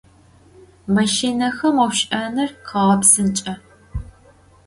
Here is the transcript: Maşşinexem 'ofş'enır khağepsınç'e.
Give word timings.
Maşşinexem 0.93 1.75
'ofş'enır 1.79 2.51
khağepsınç'e. 2.67 3.53